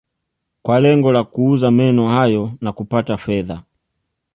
[0.63, 3.63] Kwa lengo la kuuza meno hayo na kupata fedha